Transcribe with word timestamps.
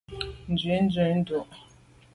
Nzwi 0.51 0.77
dù. 1.27 1.37